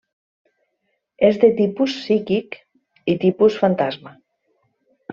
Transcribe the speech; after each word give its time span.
És 1.29 1.37
de 1.43 1.51
tipus 1.59 1.99
psíquic 1.99 2.59
i 3.15 3.19
tipus 3.27 3.63
fantasma. 3.67 4.19